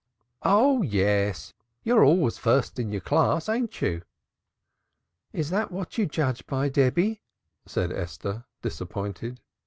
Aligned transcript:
"Oh 0.41 0.81
yes, 0.81 1.53
you're 1.83 2.03
always 2.03 2.39
first 2.39 2.79
in 2.79 2.91
your 2.91 3.01
class, 3.01 3.47
ain't 3.47 3.79
you?" 3.83 4.01
"Is 5.31 5.51
that 5.51 5.71
what 5.71 5.95
you 5.99 6.07
judge 6.07 6.47
by, 6.47 6.69
Debby?" 6.69 7.21
said 7.67 7.91
Esther, 7.91 8.45
disappointed. 8.63 9.41